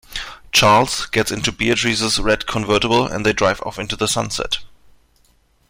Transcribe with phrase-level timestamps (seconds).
[0.51, 4.57] Charles gets into Beatrice's red convertible and they drive off into the sunset.